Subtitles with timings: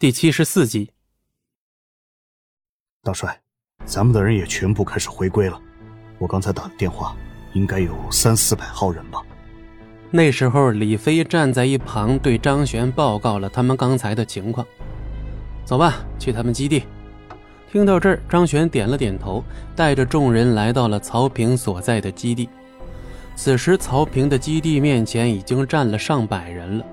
[0.00, 0.92] 第七十四集，
[3.02, 3.40] 大帅，
[3.84, 5.60] 咱们的人也全部开始回归了。
[6.20, 7.16] 我刚才打的电话，
[7.52, 9.20] 应该有三四百号人吧。
[10.12, 14.64] 那时候，李飞站在一旁，对张璇报告了他们刚才的情况。
[15.64, 16.84] 走吧，去他们基地。
[17.72, 19.42] 听到这儿，张璇点了点头，
[19.74, 22.48] 带着众人来到了曹平所在的基地。
[23.34, 26.86] 此时，曹平的基地面前已经站了上百人了。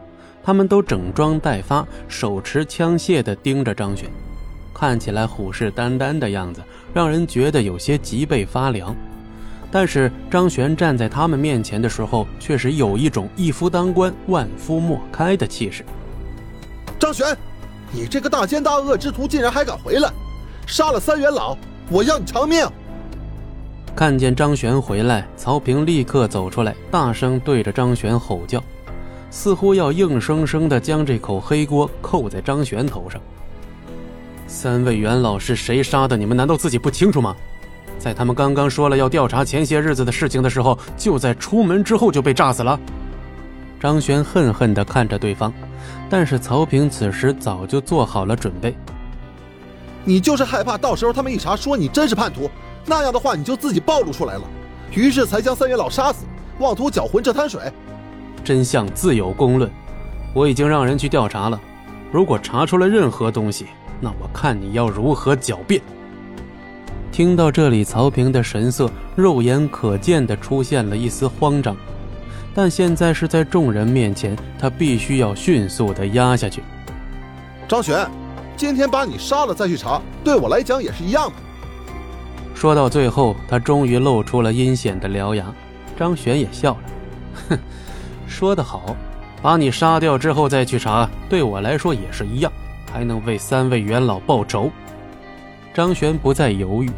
[0.46, 4.08] 他们都整装待发，手持枪械地盯着张璇，
[4.76, 6.62] 看起来虎视眈眈的样子，
[6.94, 8.96] 让人觉得有些脊背发凉。
[9.72, 15.84] 但是张璇站在他们面前的时候，确实有一种一夫当关，万夫莫开的气势。
[17.00, 17.36] 张璇，
[17.92, 20.14] 你这个大奸大恶之徒，竟然还敢回来，
[20.68, 21.58] 杀了三元老，
[21.90, 22.68] 我要你偿命！
[23.96, 28.64] 看见张璇回来，曹平立刻走出来，大声对着张璇吼叫。
[29.30, 33.22] 似乎要硬生生的将这口黑锅扣在张璇头上。
[34.48, 36.16] 三位元老是谁杀的？
[36.16, 37.36] 你们难道自己不清楚吗？
[37.98, 42.80] 在他们刚刚说了要调查前些日子的事情的时候，就在出门之后就被炸死了。
[43.80, 45.52] 张璇恨恨地看着对方，
[46.10, 48.76] 但是曹平此时早就做好了准备。
[50.04, 52.50] 你就是害怕到时候他们一查说你真是叛徒，
[52.86, 54.44] 那样的话你就自己暴露出来了，
[54.92, 56.26] 于是才将三元老杀死，
[56.60, 57.62] 妄图搅浑这滩水。
[58.46, 59.70] 真相自有公论，
[60.32, 61.60] 我已经让人去调查了。
[62.12, 63.66] 如果查出了任何东西，
[64.00, 65.82] 那我看你要如何狡辩。
[67.12, 71.76] 听到这里，曹平的神色肉眼可见的出现了一丝慌张，
[72.54, 76.62] 但现在是在众人面前，他必须要迅速的压下去。
[77.68, 78.08] 张璇，
[78.56, 81.36] 今天把你杀了再去查，对我来讲也是一样的。
[82.54, 85.52] 说到最后，他终于露出了阴险的獠牙。
[85.98, 86.80] 张璇也笑了，
[87.50, 87.60] 哼。
[88.36, 88.94] 说得好，
[89.42, 92.52] 把你杀掉之后再去查，对我来说也是一样，
[92.92, 94.70] 还能为三位元老报仇。
[95.74, 96.92] 张璇不再犹豫，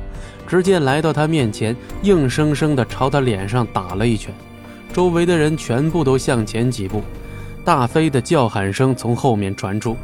[0.48, 4.34] 直接来到他面前，硬生生地朝他脸上打了一拳。
[4.92, 7.04] 周围的人全部都向前几步，
[7.64, 9.96] 大飞的叫喊声从后面传出：“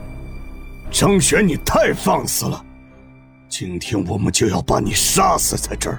[0.91, 2.63] 张璇，你太放肆了！
[3.49, 5.97] 今天我们就要把你杀死在这儿，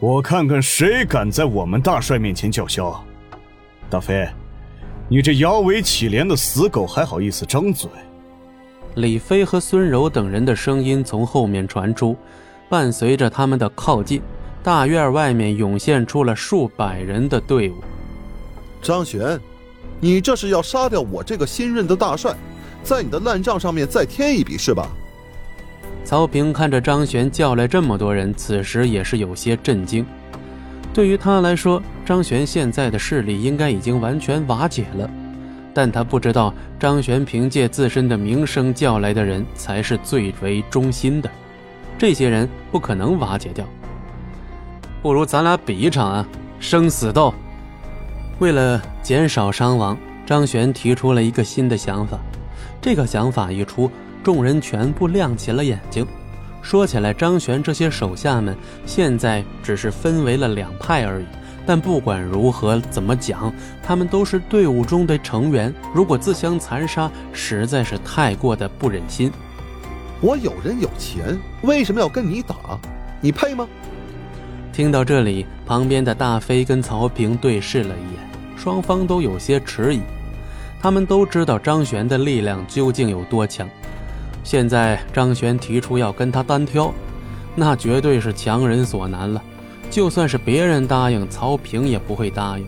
[0.00, 3.02] 我看看谁敢在我们大帅面前叫嚣。”
[3.90, 4.28] 大飞，
[5.08, 7.88] 你这摇尾乞怜的死狗还好意思张嘴？
[8.96, 12.16] 李飞和孙柔等人的声音从后面传出，
[12.68, 14.20] 伴随着他们的靠近，
[14.62, 17.76] 大院外面涌现出了数百人的队伍。
[18.82, 19.40] 张璇，
[20.00, 22.34] 你这是要杀掉我这个新任的大帅，
[22.82, 24.86] 在你的烂账上面再添一笔是吧？
[26.04, 30.04] 曹平看着张璇叫来这么多人，此时也是有些震惊。
[30.98, 35.08] 对于他来说，张璇现在的势力应该已经完全瓦解了，
[35.72, 41.30] 但他不知道张璇凭借自身的名声叫来的人才是最为忠心的，
[41.96, 43.64] 这些人不可能瓦解掉。
[45.00, 46.26] 不如咱俩比一场啊，
[46.58, 47.32] 生死斗。
[48.40, 52.18] 为了减少伤亡，张璇提出了一个新的想法。
[52.80, 53.88] 这个想法一出，
[54.24, 56.04] 众人全部亮起了眼睛。
[56.68, 61.24] 说起来，张璇这些手下们现在只是分为了两派而已。
[61.64, 63.50] 但不管如何怎么讲，
[63.82, 65.72] 他们都是队伍中的成员。
[65.94, 69.32] 如果自相残杀，实在是太过的不忍心。
[70.20, 72.54] 我有人有钱，为什么要跟你打？
[73.22, 73.66] 你配吗？
[74.70, 80.02] 听到这里，旁边的大飞跟曹平对视了一眼，双方都有些迟疑。
[80.82, 83.66] 他们都知道张璇的力量究竟有多强。
[84.48, 86.90] 现在张璇提出要跟他单挑，
[87.54, 89.44] 那绝对是强人所难了。
[89.90, 92.66] 就算是别人答应，曹平也不会答应。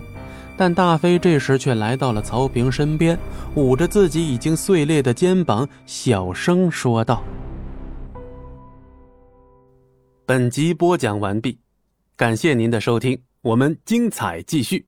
[0.59, 3.19] 但大飞这时却来到了曹平身边，
[3.55, 7.25] 捂着自己已经碎裂的肩膀，小声说道
[10.27, 11.59] ：“本集播讲完毕，
[12.15, 14.85] 感谢您的收听，我们精彩继续。”